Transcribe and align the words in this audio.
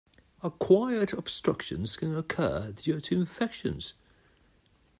Acquired 0.41 1.13
obstructions 1.13 1.95
can 1.95 2.17
occur 2.17 2.71
due 2.71 2.99
to 3.01 3.15
infections. 3.19 3.93